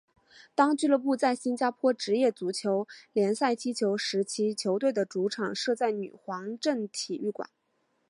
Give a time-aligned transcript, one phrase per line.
[0.55, 7.47] 当俱乐部在新加坡职业足球联赛踢球时期球队的主场设在女皇镇体育场。